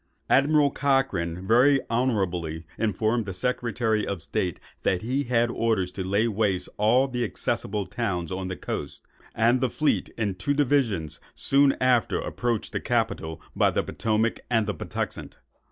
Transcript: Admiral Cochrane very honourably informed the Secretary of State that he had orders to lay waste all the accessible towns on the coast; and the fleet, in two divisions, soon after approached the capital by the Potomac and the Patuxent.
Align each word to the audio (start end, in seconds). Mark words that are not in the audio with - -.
Admiral 0.31 0.71
Cochrane 0.71 1.45
very 1.47 1.79
honourably 1.87 2.65
informed 2.79 3.27
the 3.27 3.35
Secretary 3.35 4.03
of 4.07 4.23
State 4.23 4.59
that 4.81 5.03
he 5.03 5.25
had 5.25 5.51
orders 5.51 5.91
to 5.91 6.03
lay 6.03 6.27
waste 6.27 6.69
all 6.77 7.07
the 7.07 7.23
accessible 7.23 7.85
towns 7.85 8.31
on 8.31 8.47
the 8.47 8.55
coast; 8.55 9.05
and 9.35 9.61
the 9.61 9.69
fleet, 9.69 10.09
in 10.17 10.33
two 10.33 10.55
divisions, 10.55 11.19
soon 11.35 11.73
after 11.79 12.17
approached 12.19 12.71
the 12.71 12.79
capital 12.79 13.39
by 13.55 13.69
the 13.69 13.83
Potomac 13.83 14.39
and 14.49 14.65
the 14.65 14.73
Patuxent. 14.73 15.37